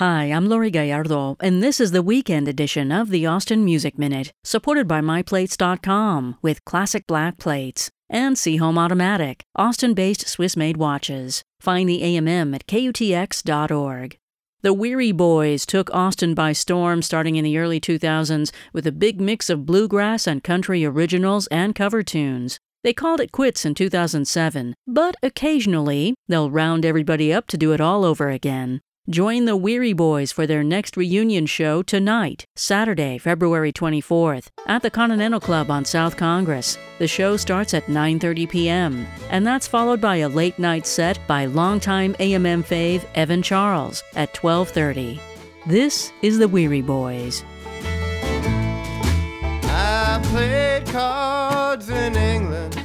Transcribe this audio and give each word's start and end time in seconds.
Hi, 0.00 0.32
I'm 0.32 0.48
Laurie 0.48 0.70
Gallardo, 0.70 1.36
and 1.40 1.62
this 1.62 1.78
is 1.78 1.90
the 1.90 2.00
weekend 2.00 2.48
edition 2.48 2.90
of 2.90 3.10
the 3.10 3.26
Austin 3.26 3.66
Music 3.66 3.98
Minute, 3.98 4.32
supported 4.42 4.88
by 4.88 5.02
MyPlates.com 5.02 6.38
with 6.40 6.64
classic 6.64 7.06
black 7.06 7.36
plates 7.36 7.90
and 8.08 8.34
Seahome 8.34 8.78
Automatic, 8.78 9.42
Austin 9.56 9.92
based 9.92 10.26
Swiss 10.26 10.56
made 10.56 10.78
watches. 10.78 11.42
Find 11.60 11.86
the 11.86 12.00
AMM 12.00 12.54
at 12.54 12.66
KUTX.org. 12.66 14.16
The 14.62 14.72
Weary 14.72 15.12
Boys 15.12 15.66
took 15.66 15.94
Austin 15.94 16.32
by 16.32 16.54
storm 16.54 17.02
starting 17.02 17.36
in 17.36 17.44
the 17.44 17.58
early 17.58 17.78
2000s 17.78 18.50
with 18.72 18.86
a 18.86 18.92
big 18.92 19.20
mix 19.20 19.50
of 19.50 19.66
bluegrass 19.66 20.26
and 20.26 20.42
country 20.42 20.82
originals 20.82 21.46
and 21.48 21.74
cover 21.74 22.02
tunes. 22.02 22.58
They 22.82 22.94
called 22.94 23.20
it 23.20 23.32
quits 23.32 23.66
in 23.66 23.74
2007, 23.74 24.72
but 24.86 25.16
occasionally 25.22 26.14
they'll 26.26 26.50
round 26.50 26.86
everybody 26.86 27.34
up 27.34 27.46
to 27.48 27.58
do 27.58 27.72
it 27.74 27.82
all 27.82 28.06
over 28.06 28.30
again. 28.30 28.80
Join 29.10 29.44
the 29.44 29.56
Weary 29.56 29.92
Boys 29.92 30.30
for 30.30 30.46
their 30.46 30.62
next 30.62 30.96
reunion 30.96 31.44
show 31.44 31.82
tonight, 31.82 32.44
Saturday, 32.54 33.18
February 33.18 33.72
24th, 33.72 34.50
at 34.68 34.82
the 34.82 34.90
Continental 34.90 35.40
Club 35.40 35.68
on 35.68 35.84
South 35.84 36.16
Congress. 36.16 36.78
The 37.00 37.08
show 37.08 37.36
starts 37.36 37.74
at 37.74 37.86
9:30 37.86 38.48
p.m., 38.48 39.08
and 39.28 39.44
that's 39.44 39.66
followed 39.66 40.00
by 40.00 40.18
a 40.18 40.28
late 40.28 40.60
night 40.60 40.86
set 40.86 41.18
by 41.26 41.46
longtime 41.46 42.14
AMM 42.20 42.62
fave 42.62 43.04
Evan 43.16 43.42
Charles 43.42 44.04
at 44.14 44.32
12:30. 44.32 45.18
This 45.66 46.12
is 46.22 46.38
the 46.38 46.46
Weary 46.46 46.80
Boys. 46.80 47.42
I 49.64 50.20
played 50.22 50.86
cards 50.86 51.88
in 51.90 52.14
England. 52.14 52.80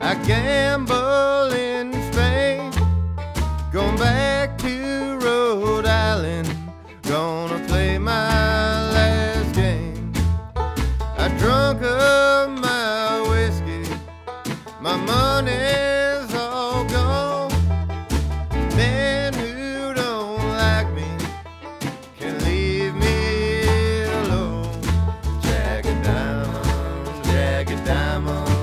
I 0.00 0.14
gamble 0.28 1.50
in 1.52 1.92
Spain. 2.12 2.70
Going 3.72 3.96
back 3.96 4.56
like 27.66 27.78
a 27.78 27.84
diamond. 27.84 28.53